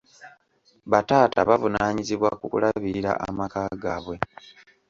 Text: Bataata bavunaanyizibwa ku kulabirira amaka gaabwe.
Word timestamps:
Bataata 0.91 1.39
bavunaanyizibwa 1.49 2.29
ku 2.39 2.45
kulabirira 2.51 3.11
amaka 3.27 3.61
gaabwe. 3.81 4.17